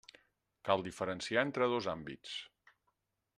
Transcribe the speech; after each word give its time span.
Cal 0.69 0.83
diferenciar 0.87 1.43
entre 1.49 1.67
dos 1.75 1.91
àmbits. 1.93 2.33